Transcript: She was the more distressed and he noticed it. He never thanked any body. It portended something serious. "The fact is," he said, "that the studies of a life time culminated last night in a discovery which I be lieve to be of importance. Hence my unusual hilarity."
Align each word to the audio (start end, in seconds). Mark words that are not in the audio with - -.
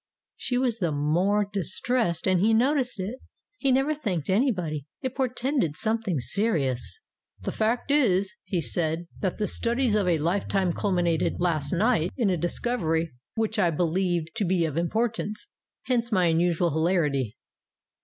She 0.35 0.57
was 0.57 0.79
the 0.79 0.91
more 0.91 1.45
distressed 1.53 2.27
and 2.27 2.39
he 2.39 2.55
noticed 2.55 2.99
it. 2.99 3.19
He 3.59 3.71
never 3.71 3.93
thanked 3.93 4.31
any 4.31 4.51
body. 4.51 4.87
It 5.03 5.13
portended 5.13 5.75
something 5.75 6.19
serious. 6.19 7.01
"The 7.43 7.51
fact 7.51 7.91
is," 7.91 8.33
he 8.43 8.61
said, 8.61 9.05
"that 9.19 9.37
the 9.37 9.45
studies 9.47 9.93
of 9.93 10.07
a 10.07 10.17
life 10.17 10.47
time 10.47 10.73
culminated 10.73 11.35
last 11.39 11.71
night 11.71 12.13
in 12.17 12.31
a 12.31 12.35
discovery 12.37 13.13
which 13.35 13.59
I 13.59 13.69
be 13.69 13.83
lieve 13.83 14.33
to 14.37 14.43
be 14.43 14.65
of 14.65 14.75
importance. 14.75 15.49
Hence 15.83 16.11
my 16.11 16.25
unusual 16.25 16.71
hilarity." 16.71 17.37